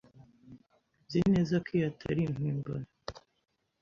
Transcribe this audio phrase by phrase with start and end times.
[1.05, 2.87] Nzi neza ko iyi atari impimbano.